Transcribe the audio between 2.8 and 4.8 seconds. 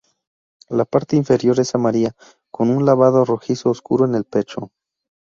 lavado rojizo oscuro en el pecho.